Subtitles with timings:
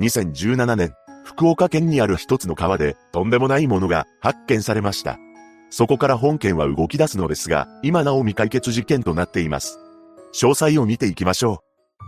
[0.00, 0.94] 2017年、
[1.24, 5.18] 福岡県にある一つの川でとんでもないものが発見されました。
[5.70, 9.80] そこから本件は動き出すのですが、今なお未解決事件となっています。
[10.34, 11.64] 詳細を見ていきましょ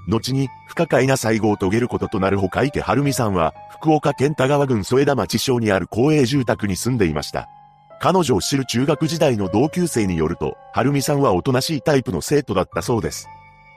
[0.09, 0.11] う。
[0.11, 7.49] 後に不可解な最後を遂げることとなる他池春美さんは、福岡県田川郡添田町町にある公営住宅に住んでいました。
[8.01, 13.29] 彼女を知る中学時代の同級生によると、春美さんはおとなしいタイプの生徒だったそうです。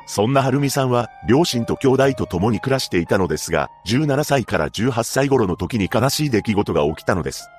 [0.05, 7.49] そんな春美さんは、両親と兄弟と共に暮らしていたのですが、17歳から18歳頃の時に悲しい出来事が起きたのです。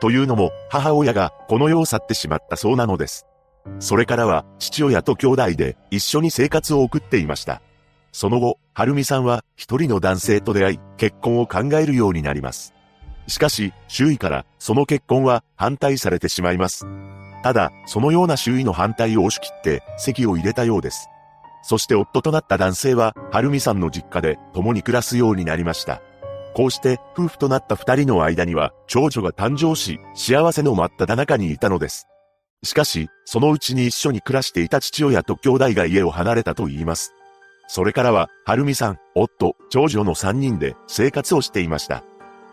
[0.00, 3.26] というのも、母親がこの世を去ってしまったそうなのです。
[3.80, 7.60] それからは、父親と兄弟で一緒に生活を送っていました。
[8.12, 12.74] その後、はるみさんは一人の男性と出会い、結婚を考えるようになります。
[13.26, 16.86] しかし、周囲からその結婚は反対されてしまいます。
[17.42, 21.08] ただ、そのような周囲の反対を押し切って席を入れたようです。
[21.62, 26.00] そして夫となった男性は、はるみさんの実家で共に暮らすようになりました。
[26.54, 32.08] こうして夫婦となった二人の間には長女が誕生し、幸せの真っ只中にいたのです。
[32.64, 37.14] しかし、そのうちに一緒に暮らしていた父親と兄弟が家を離れたと言います。
[37.68, 42.02] それからは、はるみさん、夫、長女の三人で生活をしていました。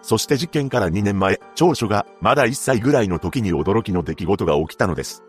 [0.04, 5.24] そして事件から2年前、長女がまだ1歳ぐらいの時に驚きの出来事が起きたのです。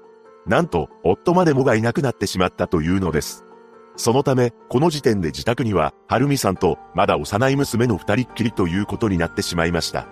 [0.46, 3.45] なんと、夫までもがいなくなってしまったというのです。
[3.96, 10.06] そのため、この時点で自宅には、はるみさんと、まだ幼い娘の二人っきりということになってしまいました。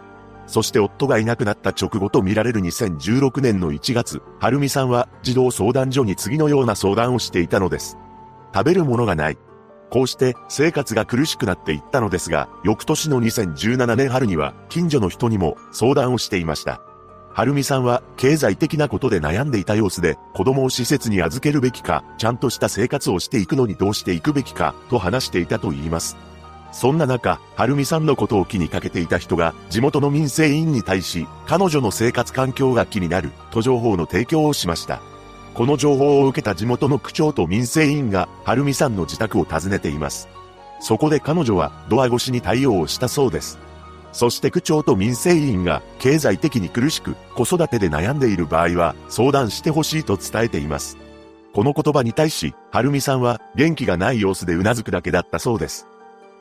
[0.47, 7.99] そして夫がいなくなった直後と見られる2016年の1月、はるみさんは児童相談所に次のような相談をしていたのです。
[8.55, 9.39] 食べるものがない。
[9.91, 16.81] こうして生活が苦しくなっていったのですが、翌年の2017年春には近所の人にも相談をしていました。
[17.35, 26.17] はるみさんは経済的なことで悩んでいた様子で、子供を施設に預けるべきか、ちゃんとした生活をしていくのにどうしていくべきか、と話していたと言います。
[26.71, 35.01] そんな中、はるみさんのことを気にかけていた人が、地元の民生委員に対し、彼女の生活環境が気になる、と情報の提供をしました。
[35.55, 40.29] この情報を受けた地元の区長と民生委員が、はるみさんの自宅を訪ねています。
[40.79, 43.59] そこで彼女は、ドア越しに対応をしたそうです。
[44.15, 50.97] そして区長と民生委員が経済的に苦しく子育てで悩んでいる場合は相談してほしいと伝えています。
[51.53, 55.89] この言葉に対し、はるみさんは元気がない様子で頷くだけだったそうです。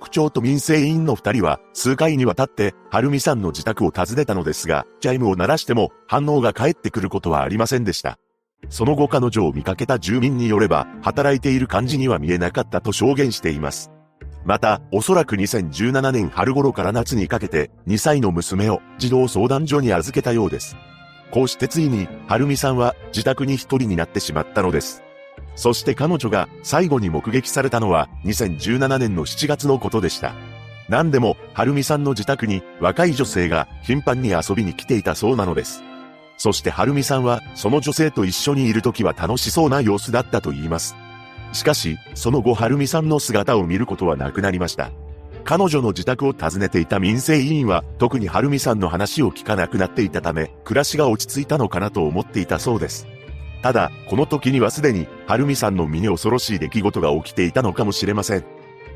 [0.01, 8.19] 区長と民生委員の二人は数回にわたってはるみさんの自宅を訪ねたのですが、チャイムを鳴らしても反応が返ってくることはありませんでした。
[8.69, 13.89] その後彼女を見かけた住民によれば、働いている感じには見えなかったと証言しています。
[14.45, 20.75] また、おそらく2017年春頃から夏にかけて、2歳の娘を児童相談所に預けたようです。
[21.31, 25.01] こうしてついに、はるみさんは自宅に一人になってしまったのです。
[25.55, 30.33] そして彼女が最後に目撃されたのは2017年の7月のことでした。
[30.89, 35.83] 何でも、はるみさんの自宅に若い女性が頻繁に遊びに来ていたそうなのです。
[36.37, 40.95] そしてはるみさんはその女性と一緒にいる時は楽しそうな様子だったと言います。
[41.53, 44.91] しかし、その後、はるみさんの姿を見ることはなくなりました。
[45.43, 53.07] 彼女の自宅を訪ねていた民生委員は、特にはるみさんの話を聞かなくなっていたため、暮らしが落ち着いたのかなと思っていたそうです。
[53.61, 58.52] ただ、この時にはすでに、はるみさんの身に恐ろしい出来事が起きていたのかもしれません。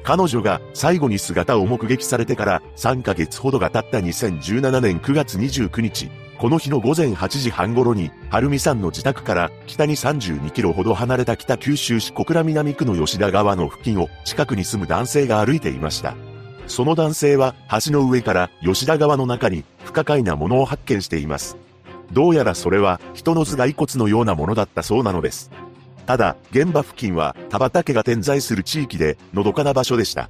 [0.08, 6.10] 彼女が最後に姿を目撃されてから3ヶ月ほどが経った2017年9月29日、
[6.40, 16.16] この日の午前8時半頃に、はるみさんの自宅から北に32キロほど離れた北九州市小倉南区の吉田川の付近を近くに住む男性が歩いていました。
[16.68, 17.54] その男性は
[17.86, 21.58] 橋の上から吉田川の中に不可解なものを発見しています。
[22.14, 25.52] どうやらそれは人の頭蓋骨のようなものだったそうなのです。
[26.08, 30.30] ただ、現場付近は田畑が点在する地域で、のどかな場所でした。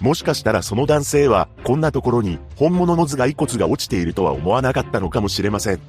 [0.00, 5.80] もしかしたらその男性は、こんなところに本物の頭蓋骨が落ちているとは思わなかったのかもしれません。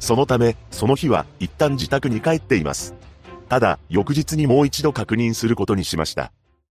[0.00, 2.94] そのため、その日は一旦自宅に帰っています。
[3.48, 6.32] ただ、翌日にもう一度確認することにしました。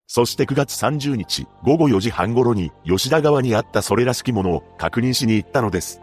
[0.07, 5.99] そして9月30日、午後4時半頃に、吉田川にあったそれらしきものを確認しに行ったのです。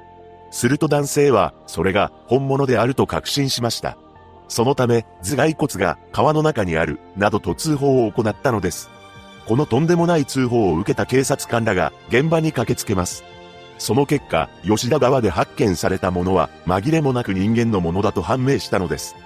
[0.51, 3.97] すると男性は、それが本物であると確信しました。
[4.53, 8.91] そのため、頭蓋骨が川の中にある、などと通報を行ったのです。
[9.47, 13.25] このとんでもない通報を受けた警察官らが現場に駆けつけます。
[13.79, 19.17] その結果、吉田川で発見されたものは紛れもなく人間のものだと判明したのです。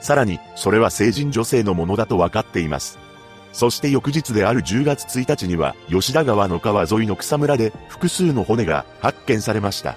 [0.00, 3.00] さらに、それは成人女性のものだと分かっています。
[3.52, 9.96] そして翌日である10月1日には、吉田川の川沿いの草むらで複数の骨が発見されました。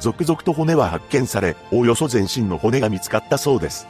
[0.00, 3.86] 続々と骨は発見され、おおよそ全身の骨が見つかったそうです。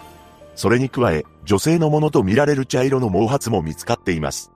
[0.56, 4.50] それに加え、女性のものと見られる茶色の毛髪も見つかっています。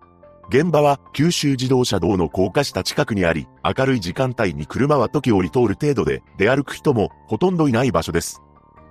[0.49, 8.43] 現場は九州自動車道の高架下近くにあり、明るい時間帯に車は時折通る程度で、出歩く人もほとんどいない場所です。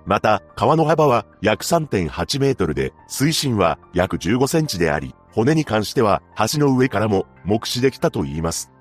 [0.06, 6.22] また、川の幅は約3.8メートルで、水深は約15センチであり、骨に関しては
[6.52, 8.72] 橋の上からも目視できたと言います。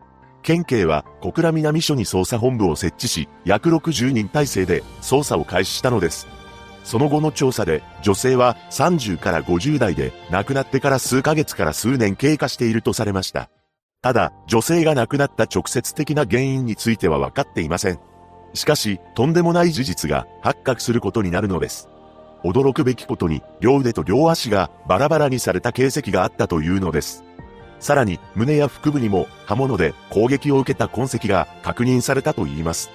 [0.42, 6.39] 県警は小倉南署に捜査本部を設置し、約60人体制で捜査を開始したのです。
[6.84, 13.50] その後の調査で、女性は30から50代で、亡くなってから数ヶ月から数年経過しているとされました。
[14.02, 18.00] ただ、女性が亡くなった直接的な原因については分かっていません。
[18.54, 21.90] しかし、とんでもない事実が発覚することになるのです。
[22.44, 27.24] 驚くべきことに、両腕と両足がバラバラにされた形跡があったというのです。
[27.80, 32.90] さらに、胸や腹部にも刃物で攻撃を受けた痕跡が確認されたといいます。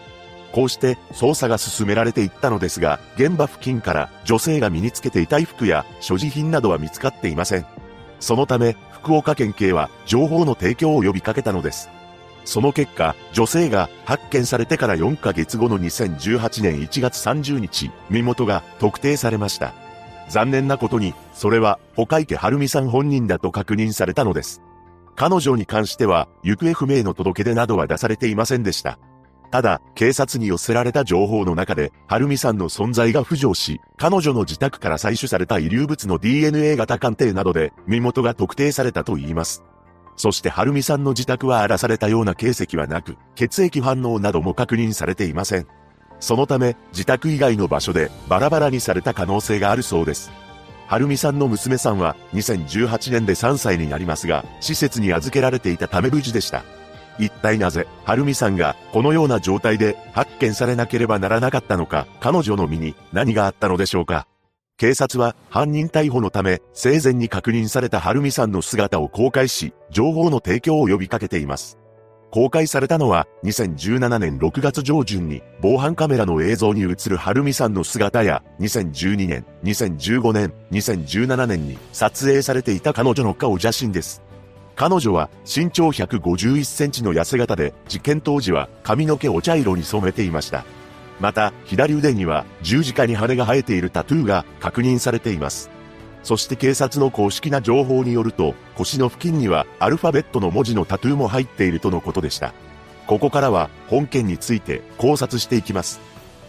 [0.55, 7.67] こうして捜査が進められていったのですが、現場付近から女性が身につけていた衣服や所持品などは見つかっていません。
[8.21, 11.91] そのため、福岡県警は情報の提供を呼びかけたのです。
[12.45, 19.75] その結果、女性が発見されてから4ヶ月後の2018年1月30日、身元が特定されました。
[20.29, 24.63] 残念なことに、それは、他池春美さん本人だと確認されたのです。
[25.17, 29.01] 彼女に関しては、行方不明の届け出などは出されていませんでした。
[29.55, 39.63] ただ、警察に寄せられた情報の中で、はるみさんの存在が浮上し、彼女の自宅から採取された遺留物の DNA 型鑑定などで、身元が特定されたといいます。
[40.17, 45.69] そしてはるみさんの自宅は荒らされたような形跡はなく、血液反応なども確認されていません。
[46.19, 50.33] そのため、自宅以外の場所でバラバラにされた可能性があるそうです。
[50.89, 56.65] はるみさんの娘さんは2018年で3歳になりますが、施設に預けられていたため無事でした。
[57.19, 64.27] 一体なぜ、はるみさんがこのような状態で発見されなければならなかったのか、彼女の身に何があったのでしょうか。
[64.77, 71.79] 警察は犯人逮捕のため生前に確認されたはるみさんの姿を公開し、情報の提供を呼びかけています。
[72.35, 84.24] 公開されたのは2017年6月上旬に防犯カメラの映像に映るはるみさんの姿や2012年、2015年、2017年に撮影されていた彼女の顔写真です。
[84.77, 90.65] 彼女は身長151センチの痩せ型で、事件当時は髪の毛を茶色に染めていました。
[91.21, 95.71] また、左腕には十字架に羽が生えているタトゥーが確認されています。
[96.25, 102.53] そして警察の公式な情報によると、腰の付近にはアルファベットの文字のタトゥーも入っているとのことでした。
[103.07, 106.01] ここからは本件について考察していきます。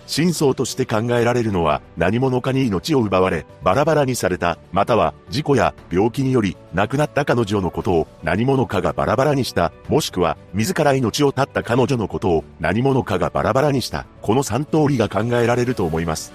[0.07, 16.33] 真相として考えられるのは何者かに命を奪われ、バラバラにされた、または事故や病気により亡くなった彼女のことを何者かがバラバラにした、もしくは自ら命を絶った彼女のことを何者かがバラバラにした、この3通りが考えられると思います。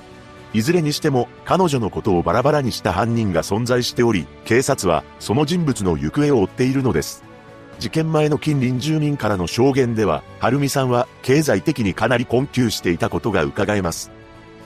[0.52, 7.29] いずれにしても彼女のことをバラバラにした犯人が存在しており、警察はその人物の行方を追っているのです。
[7.80, 14.10] 事件前の近隣住民からの証言では、はるみさんは経済的にかなり困窮していたことが伺えます。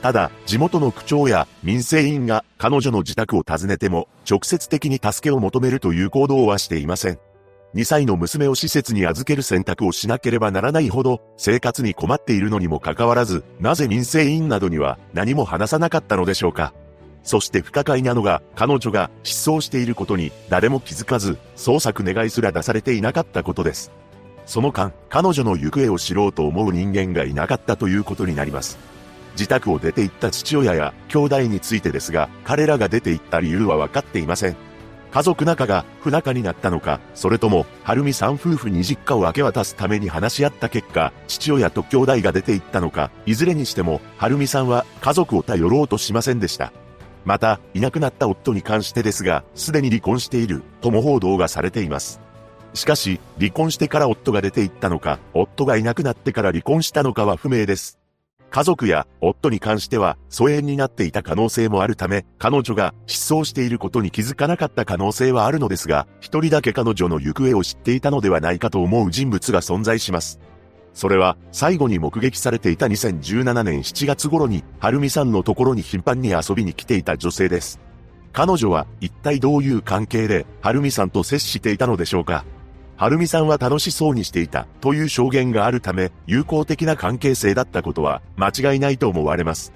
[0.01, 7.19] ただ、地元の区長や民生委員が彼女の自宅を訪ねても、直接的に助けを求めるという行動はしていません。
[7.73, 16.73] 2歳の娘を施設に預ける選択をしなければならないほど、生活に困っているのにもかかわらず、なぜ民生委員などには何も話さなかったのでしょうか。
[17.25, 23.91] そして不可解なのが、彼女が失踪していることに誰も気づかず、捜索願いすら出されていなかったことです。
[24.45, 28.77] その間、彼女の行方を知ろうと思う人間がいなかったということになります。
[29.31, 34.55] 自宅を出て行った父親や兄弟についてですが、彼らが出て行った理由は分かっていません。
[35.11, 46.71] 家族仲が不仲になったのか、それとも、はるみさん夫婦に実家を明け渡すために話し合った結果、父親と兄弟が出て行ったのか、いずれにしても、はるみさんは家族を頼ろうとしませんでした。
[47.25, 52.21] また、いなくなった夫に関してですが、すでに離婚している、とも報道がされています。
[52.75, 57.99] しかし、離婚してから夫が出て行ったのか、夫がいなくなってから離婚したのかは不明です。
[58.51, 70.39] 家族や夫に関しては疎遠になっていた可能性もあるため、彼女が失踪していることに気づかなかった可能性はあるのですが、一人だけ彼女の行方を知っていたのではないかと思う人物が存在します。
[70.95, 77.81] それは、最後に目撃されていた2017年7月頃に、はるみさんのところに頻繁に遊びに来ていた女性です。
[78.31, 82.45] 彼女は一体どういう関係で、はるみさんと接していたのでしょうか
[82.95, 89.73] はるみさんは楽しそうにしていたという証言があるため、友好的な関係性だったことは間違いないと思われます。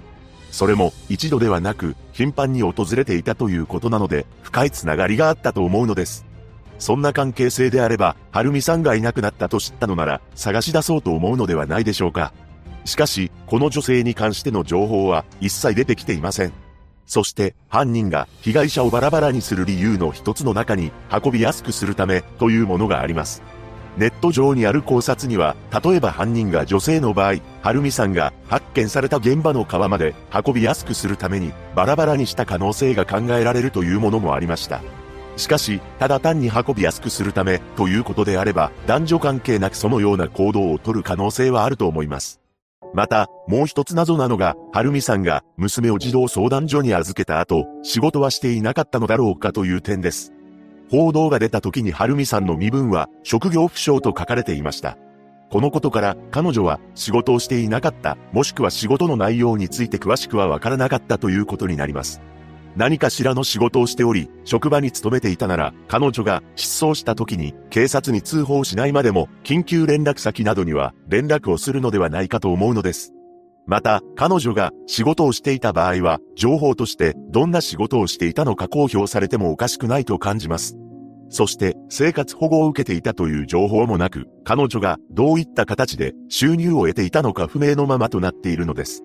[0.50, 6.29] それも一度ではなく頻繁に訪れていたということなので、深いつながりがあったと思うのです。
[6.80, 12.32] そんな関係性であれば、はるみさんがいなくなったと知ったのなら、探し出そうと思うのではないでしょうか。
[12.84, 16.52] しかし、この女性に関しての情報は一切出てきていません。
[17.06, 23.42] そして犯人が被害者をバラバラにする理由の一つの中に運びやすくするためというものがあります。
[23.96, 34.80] ネット上にある考察には、例えば犯人が女性の場合、はるみさんが発見された現場の川まで運びやすくするためにバラバラにした可能性が考えられるというものもありました。
[35.36, 42.40] しかし、ただ単に運びやすくするためということであれば、男女関係なくそのような行動をとる可能性はあると思います。
[42.92, 50.32] また、もう一つ謎なのが、はるみさんが娘を児童相談所に預けた後、仕事はしていなかったのだろうかという点です。
[50.90, 54.98] 報道が出た時にはるみさんの身分は、職業不詳と書かれていました。
[55.50, 62.20] このことから、彼女は仕事をしていなかった、もしくは仕事の内容について詳しくはわからなかったということになります。
[62.76, 73.12] 何かしらの仕事をしており、職場に勤めていたなら、彼女が失踪した時に警察に通報しないまでも、緊急連絡先などには連絡をするのではないかと思うのです。
[73.66, 80.76] また、彼女が仕事をしていた場合は、情報としてどんな仕事をしていたのか公表されてもおかしくないと感じます。
[81.28, 89.04] そして、生活保護を受けていたという情報もなく、彼女がどういった形で収入を得ていたのか不明のままとなっているのです。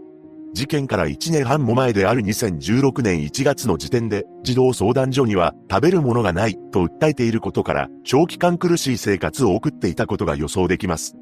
[0.55, 11.17] 事件から1年半も前である2016年1月の時点で、児童相談所には食べるものがないと訴えていることから、長期間苦しい生活を送っていたことが予想できます。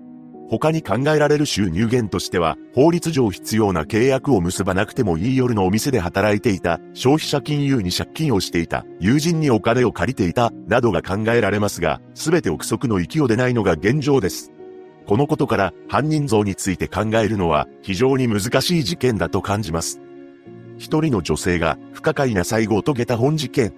[0.50, 14.52] 他に考えられる収入源としては、法律上必要な契約を結ばなくてもいい夜のお店で働いていた、消費者金融に借金をしていた、友人にお金を借りていた、などが考えられますが、すべて憶測の域を出ないのが現状です。
[15.06, 20.00] このことから犯人像について考えるのは非常に難しい事件だと感じます。
[20.78, 23.74] 一人の女性が不可解な最後を遂げた本事件。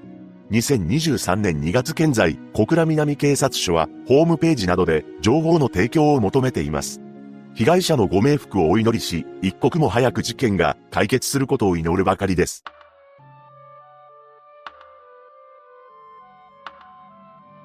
[0.51, 7.01] 2023年2月現在、小倉南警察署はホームページなどで情報の提供を求めています。
[7.55, 12.63] 被害者のご冥福をお祈りし、一刻も早く事件が解決することを祈るばかりです。